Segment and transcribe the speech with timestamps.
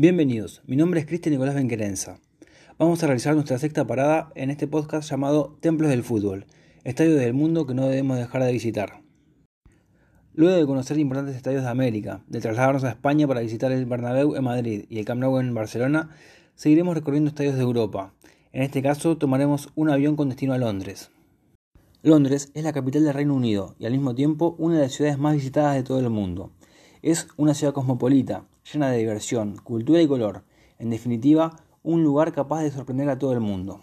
[0.00, 2.20] Bienvenidos, mi nombre es Cristian Nicolás Benquerenza.
[2.78, 6.46] Vamos a realizar nuestra sexta parada en este podcast llamado Templos del Fútbol,
[6.84, 9.02] estadios del mundo que no debemos dejar de visitar.
[10.34, 14.36] Luego de conocer importantes estadios de América, de trasladarnos a España para visitar el Bernabéu
[14.36, 16.10] en Madrid y el Camp Nou en Barcelona,
[16.54, 18.14] seguiremos recorriendo estadios de Europa.
[18.52, 21.10] En este caso tomaremos un avión con destino a Londres.
[22.02, 25.18] Londres es la capital del Reino Unido y al mismo tiempo una de las ciudades
[25.18, 26.52] más visitadas de todo el mundo.
[27.02, 30.44] Es una ciudad cosmopolita, llena de diversión, cultura y color.
[30.78, 33.80] En definitiva, un lugar capaz de sorprender a todo el mundo.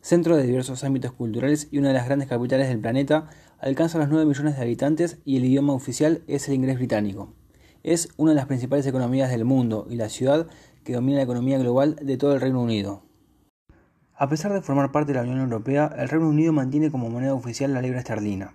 [0.00, 3.28] Centro de diversos ámbitos culturales y una de las grandes capitales del planeta,
[3.58, 7.34] alcanza los 9 millones de habitantes y el idioma oficial es el inglés británico.
[7.82, 10.46] Es una de las principales economías del mundo y la ciudad
[10.84, 13.02] que domina la economía global de todo el Reino Unido.
[14.14, 17.34] A pesar de formar parte de la Unión Europea, el Reino Unido mantiene como moneda
[17.34, 18.54] oficial la libra esterlina.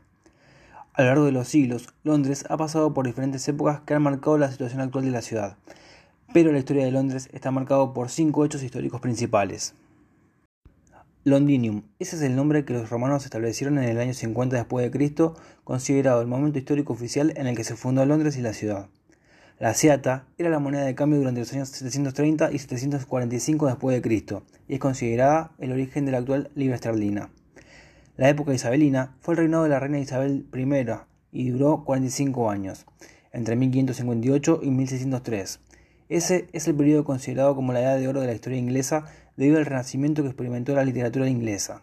[0.98, 4.38] A lo largo de los siglos, Londres ha pasado por diferentes épocas que han marcado
[4.38, 5.58] la situación actual de la ciudad,
[6.34, 9.76] pero la historia de Londres está marcada por cinco hechos históricos principales.
[11.26, 14.92] Londinium, ese es el nombre que los romanos establecieron en el año 50 después de
[14.92, 15.36] Cristo,
[15.66, 18.88] considerado el momento histórico oficial en el que se fundó Londres y la ciudad.
[19.60, 24.02] La seata era la moneda de cambio durante los años 730 y 745 después de
[24.02, 27.32] Cristo y es considerada el origen de la actual libra esterlina.
[28.18, 30.86] La época isabelina fue el reinado de la reina Isabel I
[31.34, 32.86] y duró 45 años,
[33.34, 35.60] entre 1558 y 1603.
[36.08, 39.04] Ese es el periodo considerado como la edad de oro de la historia inglesa
[39.36, 41.82] debido al renacimiento que experimentó la literatura inglesa.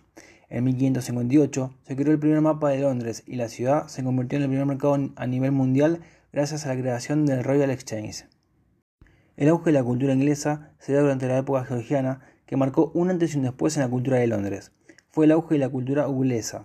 [0.49, 4.45] En 1558 se creó el primer mapa de Londres y la ciudad se convirtió en
[4.45, 6.01] el primer mercado a nivel mundial
[6.33, 8.25] gracias a la creación del Royal Exchange.
[9.37, 13.11] El auge de la cultura inglesa se dio durante la época georgiana, que marcó un
[13.11, 14.73] antes y un después en la cultura de Londres.
[15.15, 16.65] Fue el auge de la cultura inglesa.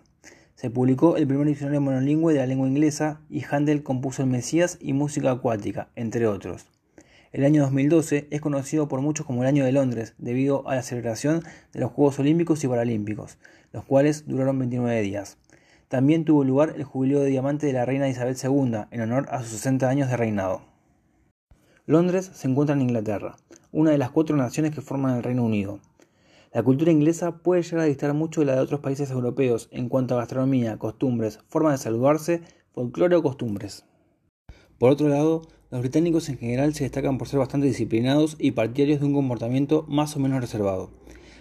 [0.56, 4.78] Se publicó el primer diccionario monolingüe de la lengua inglesa y Handel compuso el Mesías
[4.80, 6.66] y música acuática, entre otros.
[7.34, 10.82] El año 2012 es conocido por muchos como el Año de Londres, debido a la
[10.82, 11.44] celebración
[11.74, 13.38] de los Juegos Olímpicos y Paralímpicos,
[13.74, 15.38] los cuales duraron 29 días.
[15.90, 19.42] También tuvo lugar el jubileo de diamante de la reina Isabel II, en honor a
[19.42, 20.62] sus 60 años de reinado.
[21.86, 23.36] Londres se encuentra en Inglaterra,
[23.74, 25.82] una de las cuatro naciones que forman el Reino Unido.
[26.58, 29.90] La cultura inglesa puede llegar a distar mucho de la de otros países europeos en
[29.90, 32.42] cuanto a gastronomía, costumbres, forma de saludarse,
[32.74, 33.86] folclore o costumbres.
[34.80, 39.02] Por otro lado, los británicos en general se destacan por ser bastante disciplinados y partidarios
[39.02, 40.90] de un comportamiento más o menos reservado.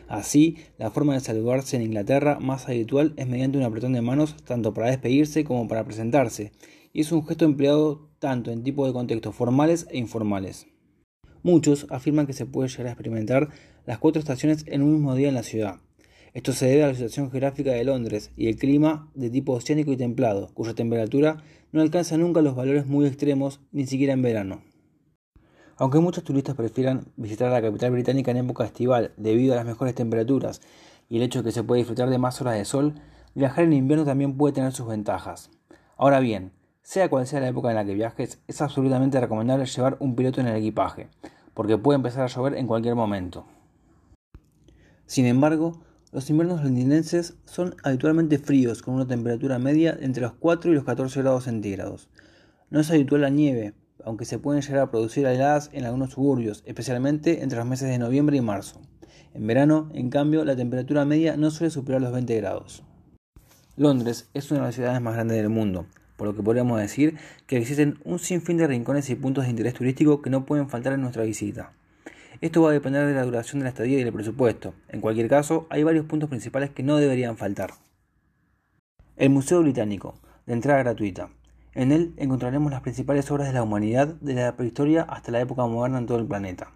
[0.07, 4.37] Así, la forma de saludarse en Inglaterra más habitual es mediante un apretón de manos
[4.45, 6.53] tanto para despedirse como para presentarse,
[6.93, 10.67] y es un gesto empleado tanto en tipos de contextos formales e informales.
[11.47, 13.51] Muchos afirman que se puede llegar a experimentar
[13.85, 15.77] las cuatro estaciones en un mismo día en la ciudad.
[16.35, 19.93] Esto se debe a la situación geográfica de Londres y el clima de tipo oceánico
[19.93, 21.37] y templado, cuya temperatura
[21.71, 24.65] no alcanza nunca los valores muy extremos, ni siquiera en verano.
[25.77, 29.95] Aunque muchos turistas prefieran visitar la capital británica en época estival debido a las mejores
[29.95, 30.61] temperaturas
[31.09, 32.95] y el hecho de que se puede disfrutar de más horas de sol,
[33.37, 35.53] viajar en invierno también puede tener sus ventajas.
[35.97, 36.51] Ahora bien,
[36.87, 40.41] sea cual sea la época en la que viajes, es absolutamente recomendable llevar un piloto
[40.41, 41.09] en el equipaje,
[41.57, 43.47] porque puede empezar a llover en cualquier momento.
[45.07, 45.81] Sin embargo,
[46.13, 50.85] los inviernos londinenses son habitualmente fríos, con una temperatura media entre los 4 y los
[50.85, 52.11] 14 grados centígrados.
[52.69, 53.73] No es habitual la nieve,
[54.05, 57.99] aunque se pueden llegar a producir heladas en algunos suburbios, especialmente entre los meses de
[57.99, 58.83] noviembre y marzo.
[59.33, 62.83] En verano, en cambio, la temperatura media no suele superar los 20 grados.
[63.77, 67.17] Londres es una de las ciudades más grandes del mundo, por lo que podríamos decir
[67.47, 70.93] que existen un sinfín de rincones y puntos de interés turístico que no pueden faltar
[70.93, 71.73] en nuestra visita.
[72.41, 74.75] Esto va a depender de la duración de la estadía y del presupuesto.
[74.89, 77.71] En cualquier caso, hay varios puntos principales que no deberían faltar.
[79.17, 81.31] El Museo Británico, de entrada gratuita.
[81.75, 85.67] En él encontraremos las principales obras de la humanidad desde la prehistoria hasta la época
[85.67, 86.73] moderna en todo el planeta.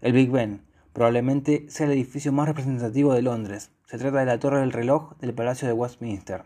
[0.00, 0.62] El Big Ben
[0.92, 3.70] probablemente sea el edificio más representativo de Londres.
[3.86, 6.44] Se trata de la Torre del Reloj del Palacio de Westminster.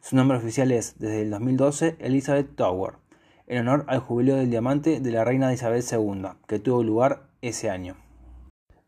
[0.00, 2.94] Su nombre oficial es, desde el 2012, Elizabeth Tower,
[3.46, 7.70] en honor al jubileo del diamante de la reina Isabel II, que tuvo lugar ese
[7.70, 7.96] año.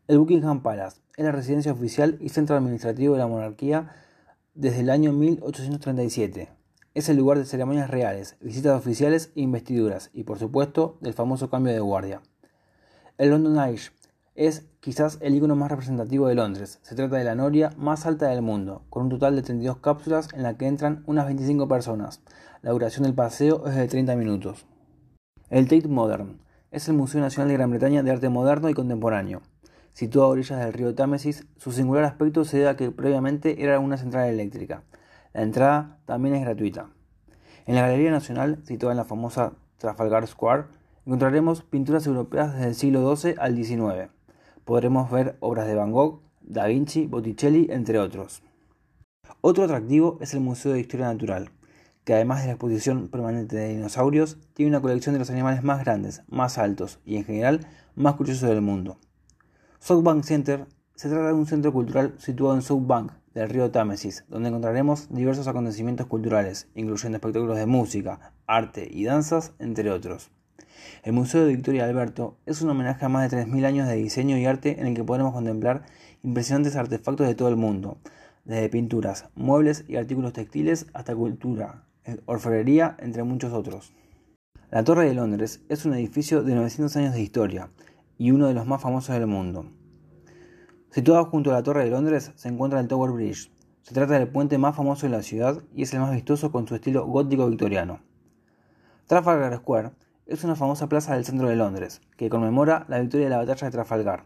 [0.07, 3.95] El Buckingham Palace es la residencia oficial y centro administrativo de la monarquía
[4.53, 6.49] desde el año 1837
[6.93, 11.49] es el lugar de ceremonias reales, visitas oficiales e investiduras, y por supuesto del famoso
[11.49, 12.21] cambio de guardia.
[13.17, 13.79] El London Eye
[14.35, 16.79] es quizás el icono más representativo de Londres.
[16.81, 20.29] Se trata de la noria más alta del mundo, con un total de 32 cápsulas
[20.33, 22.21] en la que entran unas 25 personas.
[22.61, 24.65] La duración del paseo es de 30 minutos.
[25.49, 26.39] El Tate Modern
[26.71, 29.41] es el Museo Nacional de Gran Bretaña de Arte Moderno y Contemporáneo.
[29.93, 33.79] Situado a orillas del río Támesis, su singular aspecto se debe a que previamente era
[33.79, 34.81] una central eléctrica.
[35.33, 36.89] La entrada también es gratuita.
[37.67, 40.63] En la Galería Nacional, situada en la famosa Trafalgar Square,
[41.05, 44.09] encontraremos pinturas europeas desde el siglo XII al XIX.
[44.65, 48.43] Podremos ver obras de Van Gogh, Da Vinci, Botticelli, entre otros.
[49.41, 51.49] Otro atractivo es el Museo de Historia Natural,
[52.05, 55.83] que además de la exposición permanente de dinosaurios, tiene una colección de los animales más
[55.83, 58.97] grandes, más altos y en general más curiosos del mundo.
[59.79, 60.65] South Bank Center
[60.95, 65.09] se trata de un centro cultural situado en South Bank del río Támesis, donde encontraremos
[65.09, 70.31] diversos acontecimientos culturales, incluyendo espectáculos de música, arte y danzas, entre otros.
[71.03, 74.37] El Museo de Victoria Alberto es un homenaje a más de 3.000 años de diseño
[74.37, 75.83] y arte en el que podremos contemplar
[76.23, 77.97] impresionantes artefactos de todo el mundo,
[78.45, 81.83] desde pinturas, muebles y artículos textiles hasta cultura,
[82.25, 83.93] orfebrería, entre muchos otros.
[84.71, 87.69] La Torre de Londres es un edificio de 900 años de historia
[88.17, 89.71] y uno de los más famosos del mundo.
[90.89, 93.51] Situado junto a la Torre de Londres se encuentra el Tower Bridge.
[93.81, 96.67] Se trata del puente más famoso de la ciudad y es el más vistoso con
[96.67, 97.99] su estilo gótico victoriano.
[99.07, 99.91] Trafalgar Square
[100.25, 103.67] es una famosa plaza del centro de Londres, que conmemora la victoria de la batalla
[103.67, 104.25] de Trafalgar.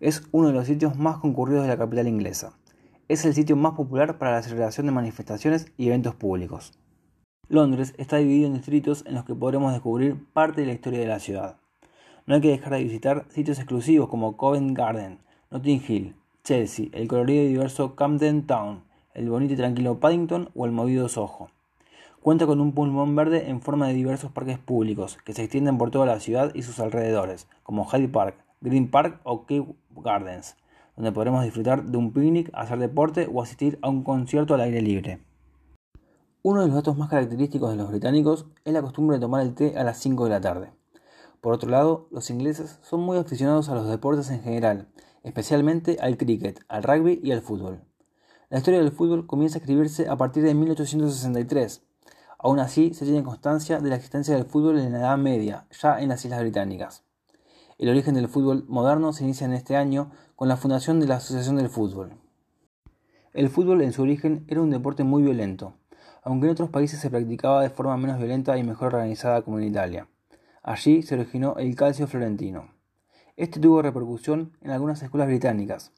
[0.00, 2.52] Es uno de los sitios más concurridos de la capital inglesa.
[3.08, 6.78] Es el sitio más popular para la celebración de manifestaciones y eventos públicos.
[7.48, 11.06] Londres está dividido en distritos en los que podremos descubrir parte de la historia de
[11.06, 11.56] la ciudad.
[12.26, 15.18] No hay que dejar de visitar sitios exclusivos como Covent Garden,
[15.50, 16.14] Notting Hill,
[16.44, 18.84] Chelsea, el colorido y diverso Camden Town,
[19.14, 21.50] el bonito y tranquilo Paddington o el movido Soho.
[22.22, 25.90] Cuenta con un pulmón verde en forma de diversos parques públicos que se extienden por
[25.90, 30.56] toda la ciudad y sus alrededores, como Hyde Park, Green Park o Kew Gardens,
[30.96, 34.82] donde podremos disfrutar de un picnic, hacer deporte o asistir a un concierto al aire
[34.82, 35.20] libre.
[36.42, 39.54] Uno de los datos más característicos de los británicos es la costumbre de tomar el
[39.54, 40.72] té a las 5 de la tarde.
[41.40, 44.88] Por otro lado, los ingleses son muy aficionados a los deportes en general,
[45.22, 47.84] especialmente al cricket, al rugby y al fútbol.
[48.50, 51.87] La historia del fútbol comienza a escribirse a partir de 1863.
[52.38, 56.00] Aún así, se tiene constancia de la existencia del fútbol en la Edad Media, ya
[56.00, 57.02] en las Islas Británicas.
[57.78, 61.16] El origen del fútbol moderno se inicia en este año con la fundación de la
[61.16, 62.12] Asociación del Fútbol.
[63.32, 65.74] El fútbol en su origen era un deporte muy violento,
[66.22, 69.66] aunque en otros países se practicaba de forma menos violenta y mejor organizada como en
[69.66, 70.08] Italia.
[70.62, 72.70] Allí se originó el calcio florentino.
[73.36, 75.92] Este tuvo repercusión en algunas escuelas británicas.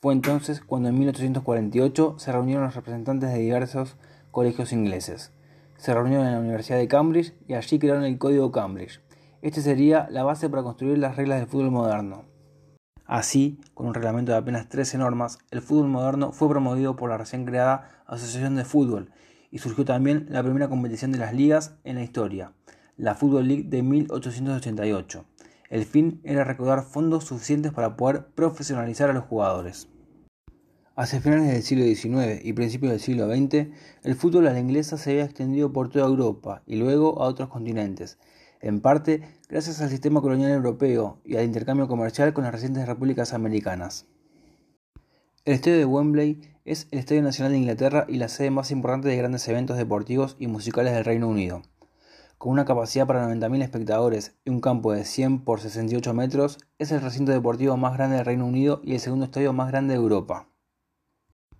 [0.00, 3.96] Fue entonces cuando en 1848 se reunieron los representantes de diversos
[4.30, 5.32] colegios ingleses.
[5.82, 9.00] Se reunieron en la Universidad de Cambridge y allí crearon el Código Cambridge.
[9.40, 12.22] Este sería la base para construir las reglas del fútbol moderno.
[13.04, 17.18] Así, con un reglamento de apenas 13 normas, el fútbol moderno fue promovido por la
[17.18, 19.10] recién creada Asociación de Fútbol
[19.50, 22.52] y surgió también la primera competición de las ligas en la historia,
[22.96, 25.24] la Football League de 1888.
[25.68, 29.88] El fin era recaudar fondos suficientes para poder profesionalizar a los jugadores.
[30.94, 33.68] Hacia finales del siglo XIX y principios del siglo XX,
[34.04, 37.48] el fútbol a la inglesa se había extendido por toda Europa y luego a otros
[37.48, 38.18] continentes,
[38.60, 43.32] en parte gracias al sistema colonial europeo y al intercambio comercial con las recientes repúblicas
[43.32, 44.04] americanas.
[45.46, 49.08] El estadio de Wembley es el estadio nacional de Inglaterra y la sede más importante
[49.08, 51.62] de grandes eventos deportivos y musicales del Reino Unido.
[52.36, 56.92] Con una capacidad para 90.000 espectadores y un campo de 100 por 68 metros, es
[56.92, 60.00] el recinto deportivo más grande del Reino Unido y el segundo estadio más grande de
[60.00, 60.51] Europa.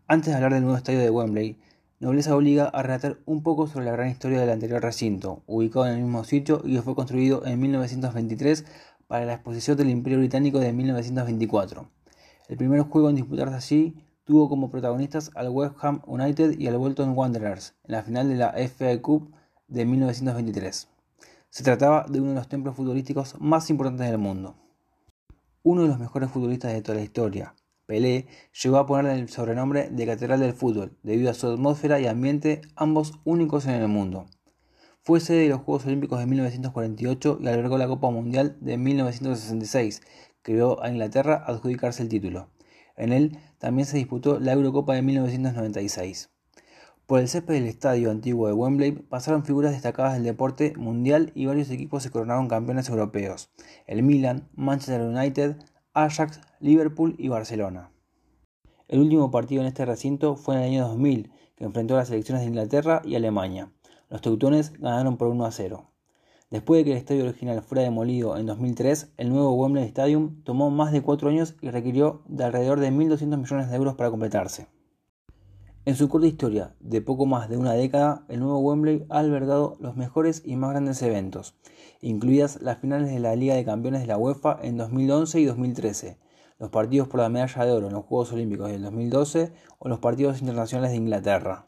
[0.09, 1.59] Antes de hablar del nuevo estadio de Wembley,
[2.01, 5.93] Nobleza obliga a relatar un poco sobre la gran historia del anterior recinto, ubicado en
[5.95, 8.65] el mismo sitio y que fue construido en 1923
[9.07, 11.89] para la exposición del Imperio Británico de 1924.
[12.49, 13.95] El primer juego en disputarse allí
[14.25, 18.35] tuvo como protagonistas al West Ham United y al Bolton Wanderers en la final de
[18.35, 19.33] la FA Cup
[19.69, 20.89] de 1923.
[21.49, 24.57] Se trataba de uno de los templos futbolísticos más importantes del mundo.
[25.63, 27.55] Uno de los mejores futbolistas de toda la historia,
[27.93, 28.27] Pelé,
[28.63, 32.63] llegó a ponerle el sobrenombre de Catedral del Fútbol, debido a su atmósfera y ambiente,
[32.75, 34.25] ambos únicos en el mundo.
[35.03, 40.01] Fue sede de los Juegos Olímpicos de 1948 y albergó la Copa Mundial de 1966,
[40.43, 42.49] que vio a Inglaterra adjudicarse el título.
[42.97, 46.31] En él también se disputó la Eurocopa de 1996.
[47.05, 51.45] Por el césped del estadio antiguo de Wembley pasaron figuras destacadas del deporte mundial y
[51.45, 53.51] varios equipos se coronaron campeones europeos:
[53.87, 55.57] el Milan, Manchester United,
[55.93, 57.91] Ajax, Liverpool y Barcelona.
[58.87, 62.09] El último partido en este recinto fue en el año 2000, que enfrentó a las
[62.09, 63.73] selecciones de Inglaterra y Alemania.
[64.09, 65.91] Los teutones ganaron por 1 a 0.
[66.53, 70.71] Después de que el estadio original fuera demolido en 2003, el nuevo Wembley Stadium tomó
[70.71, 74.69] más de cuatro años y requirió de alrededor de 1.200 millones de euros para completarse.
[75.85, 79.77] En su corta historia de poco más de una década, el nuevo Wembley ha albergado
[79.81, 81.57] los mejores y más grandes eventos,
[82.01, 86.19] incluidas las finales de la Liga de Campeones de la UEFA en 2011 y 2013,
[86.63, 89.99] los partidos por la medalla de oro en los Juegos Olímpicos del 2012 o los
[89.99, 91.67] partidos internacionales de Inglaterra.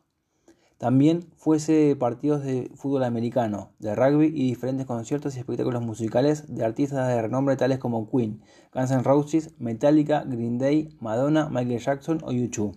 [0.79, 5.83] También fue sede de partidos de fútbol americano, de rugby y diferentes conciertos y espectáculos
[5.83, 8.41] musicales de artistas de renombre tales como Queen,
[8.73, 12.77] Guns N' Roses, Metallica, Green Day, Madonna, Michael Jackson o U2.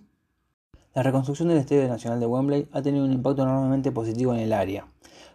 [0.94, 4.52] La reconstrucción del Estadio Nacional de Wembley ha tenido un impacto enormemente positivo en el
[4.52, 4.88] área.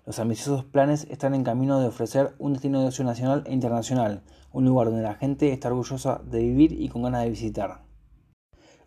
[0.06, 4.22] Los ambiciosos planes están en camino de ofrecer un destino de ocio nacional e internacional,
[4.54, 7.84] un lugar donde la gente está orgullosa de vivir y con ganas de visitar.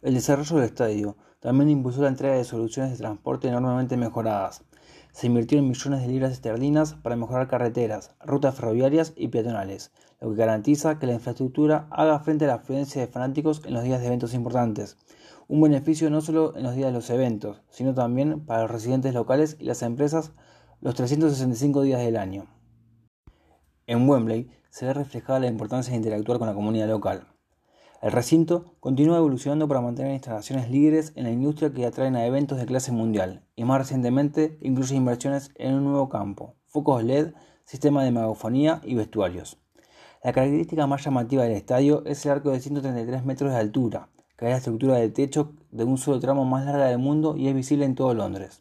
[0.00, 4.64] El desarrollo del estadio también impulsó la entrega de soluciones de transporte enormemente mejoradas.
[5.12, 10.36] Se invirtieron millones de libras esterlinas para mejorar carreteras, rutas ferroviarias y peatonales, lo que
[10.36, 14.06] garantiza que la infraestructura haga frente a la afluencia de fanáticos en los días de
[14.06, 14.96] eventos importantes.
[15.48, 19.14] Un beneficio no solo en los días de los eventos, sino también para los residentes
[19.14, 20.32] locales y las empresas
[20.80, 22.46] los 365 días del año.
[23.86, 27.26] En Wembley se ve reflejada la importancia de interactuar con la comunidad local.
[28.02, 32.58] El recinto continúa evolucionando para mantener instalaciones líderes en la industria que atraen a eventos
[32.58, 37.32] de clase mundial y más recientemente incluye inversiones en un nuevo campo, focos LED,
[37.64, 39.56] sistema de megafonía y vestuarios.
[40.22, 44.44] La característica más llamativa del estadio es el arco de 133 metros de altura, que
[44.44, 47.54] es la estructura de techo de un solo tramo más larga del mundo y es
[47.54, 48.60] visible en todo Londres.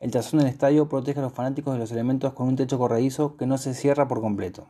[0.00, 3.36] El tazón del estadio protege a los fanáticos de los elementos con un techo corredizo
[3.36, 4.66] que no se cierra por completo.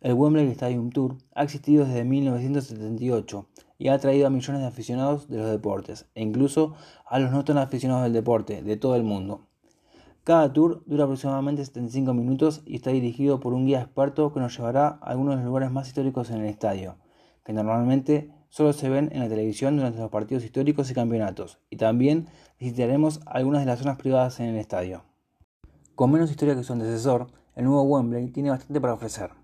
[0.00, 5.28] El Wembley Stadium Tour ha existido desde 1978 y ha atraído a millones de aficionados
[5.28, 9.02] de los deportes e incluso a los no tan aficionados del deporte de todo el
[9.02, 9.48] mundo.
[10.22, 14.56] Cada tour dura aproximadamente 75 minutos y está dirigido por un guía experto que nos
[14.56, 16.98] llevará a algunos de los lugares más históricos en el estadio,
[17.44, 21.76] que normalmente solo se ven en la televisión durante los partidos históricos y campeonatos, y
[21.76, 22.28] también
[22.60, 25.02] visitaremos algunas de las zonas privadas en el estadio.
[25.96, 27.26] Con menos historia que su antecesor,
[27.56, 29.37] el nuevo Wembley tiene bastante para ofrecer.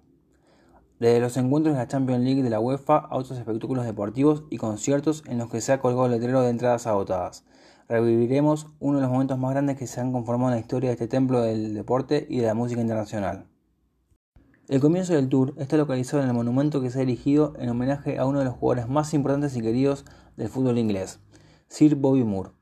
[1.00, 4.58] Desde los encuentros de la Champions League de la UEFA a otros espectáculos deportivos y
[4.58, 7.44] conciertos en los que se ha colgado el letrero de entradas agotadas.
[7.88, 10.94] Reviviremos uno de los momentos más grandes que se han conformado en la historia de
[10.94, 13.46] este templo del deporte y de la música internacional.
[14.68, 18.18] El comienzo del tour está localizado en el monumento que se ha erigido en homenaje
[18.18, 21.18] a uno de los jugadores más importantes y queridos del fútbol inglés,
[21.66, 22.52] Sir Bobby Moore.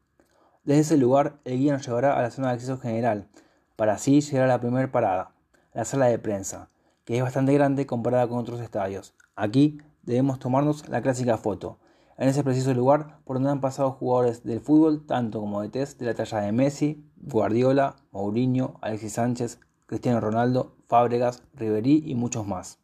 [0.65, 3.29] Desde ese lugar, el guía nos llevará a la zona de acceso general,
[3.77, 5.35] para así llegar a la primera parada,
[5.75, 6.71] la sala de prensa,
[7.05, 9.15] que es bastante grande comparada con otros estadios.
[9.37, 11.79] Aquí debemos tomarnos la clásica foto,
[12.19, 15.99] en ese preciso lugar por donde han pasado jugadores del fútbol, tanto como de test
[15.99, 22.47] de la talla de Messi, Guardiola, Mourinho, Alexis Sánchez, Cristiano Ronaldo, Fábregas, Ribery y muchos
[22.47, 22.79] más.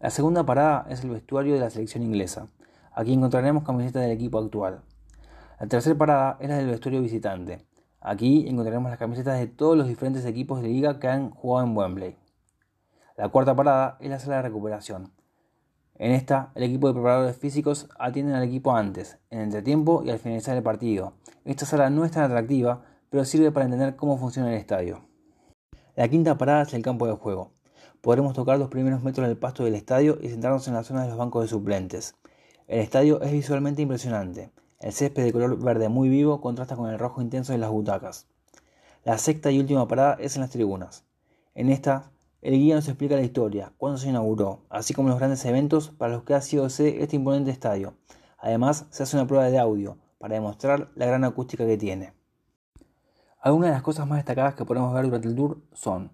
[0.00, 2.48] La segunda parada es el vestuario de la selección inglesa.
[2.92, 4.82] Aquí encontraremos camisetas del equipo actual.
[5.58, 7.64] La tercera parada es la del vestuario visitante.
[8.00, 11.76] Aquí encontraremos las camisetas de todos los diferentes equipos de liga que han jugado en
[11.76, 12.16] Wembley.
[13.16, 15.12] La cuarta parada es la sala de recuperación.
[15.96, 20.10] En esta, el equipo de preparadores físicos atienden al equipo antes, en el entretiempo y
[20.10, 21.12] al finalizar el partido.
[21.44, 25.02] Esta sala no es tan atractiva, pero sirve para entender cómo funciona el estadio.
[25.94, 27.52] La quinta parada es el campo de juego.
[28.00, 31.08] Podremos tocar los primeros metros del pasto del estadio y sentarnos en la zona de
[31.10, 32.16] los bancos de suplentes.
[32.66, 34.50] El estadio es visualmente impresionante.
[34.80, 38.26] El césped de color verde muy vivo contrasta con el rojo intenso de las butacas.
[39.04, 41.04] La sexta y última parada es en las tribunas.
[41.54, 42.10] En esta
[42.44, 46.12] el guía nos explica la historia, cuándo se inauguró, así como los grandes eventos para
[46.12, 47.94] los que ha sido sede este imponente estadio.
[48.36, 52.12] Además, se hace una prueba de audio para demostrar la gran acústica que tiene.
[53.40, 56.12] Algunas de las cosas más destacadas que podemos ver durante el tour son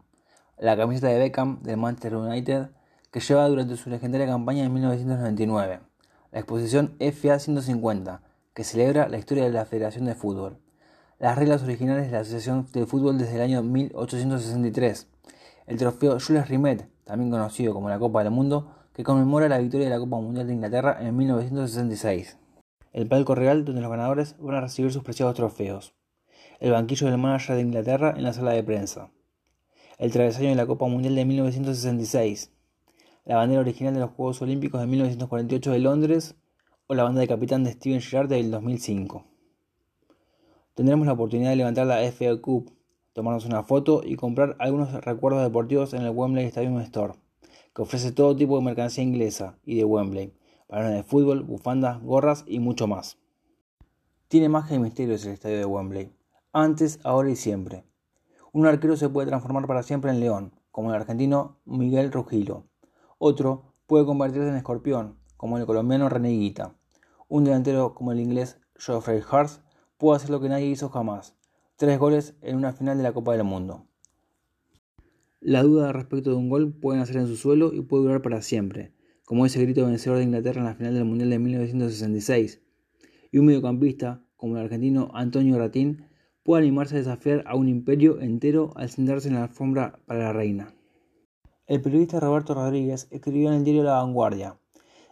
[0.57, 2.71] la camiseta de Beckham del Manchester United
[3.11, 5.81] que lleva durante su legendaria campaña en 1999,
[6.31, 8.23] la exposición FA 150
[8.55, 10.59] que celebra la historia de la Federación de Fútbol,
[11.19, 15.09] las reglas originales de la Asociación de Fútbol desde el año 1863,
[15.71, 19.87] el trofeo Jules Rimet, también conocido como la Copa del Mundo, que conmemora la victoria
[19.87, 22.39] de la Copa Mundial de Inglaterra en 1966.
[22.93, 25.95] El palco real donde los ganadores van a recibir sus preciados trofeos.
[26.59, 29.13] El banquillo del manager de Inglaterra en la sala de prensa.
[29.97, 32.51] El travesaño de la Copa Mundial de 1966.
[33.25, 36.35] La bandera original de los Juegos Olímpicos de 1948 de Londres
[36.89, 39.25] o la banda de capitán de Steven Gerrard del 2005.
[40.75, 42.73] Tendremos la oportunidad de levantar la FA Cup
[43.13, 47.15] tomarnos una foto y comprar algunos recuerdos deportivos en el Wembley Stadium Store,
[47.75, 50.33] que ofrece todo tipo de mercancía inglesa y de Wembley,
[50.69, 53.19] balones de fútbol, bufandas, gorras y mucho más.
[54.29, 56.13] Tiene magia y misterios el estadio de Wembley,
[56.53, 57.85] antes, ahora y siempre.
[58.53, 62.65] Un arquero se puede transformar para siempre en león, como el argentino Miguel Rugilo.
[63.19, 66.55] Otro puede convertirse en escorpión, como el colombiano René
[67.29, 69.51] Un delantero como el inglés Geoffrey Hart
[69.99, 71.37] puede hacer lo que nadie hizo jamás,
[71.81, 73.87] tres goles en una final de la Copa del Mundo.
[75.41, 78.43] La duda respecto de un gol puede nacer en su suelo y puede durar para
[78.43, 78.93] siempre,
[79.25, 82.61] como ese grito vencedor de Inglaterra en la final del Mundial de 1966.
[83.33, 86.05] Y un mediocampista, como el argentino Antonio Ratín,
[86.43, 90.33] puede animarse a desafiar a un imperio entero al sentarse en la alfombra para la
[90.35, 90.75] reina.
[91.67, 94.59] El periodista Roberto Rodríguez escribió en el diario La Vanguardia,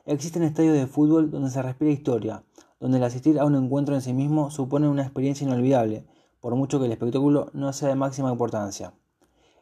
[0.04, 2.44] Existen estadios de fútbol donde se respira historia,
[2.78, 6.04] donde el asistir a un encuentro en sí mismo supone una experiencia inolvidable,
[6.40, 8.92] por mucho que el espectáculo no sea de máxima importancia.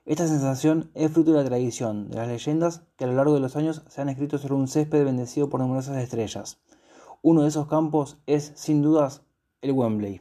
[0.05, 3.41] Esta sensación es fruto de la tradición, de las leyendas que a lo largo de
[3.41, 6.59] los años se han escrito sobre un césped bendecido por numerosas estrellas.
[7.23, 9.23] Uno de esos campos es, sin dudas,
[9.63, 10.21] el Wembley.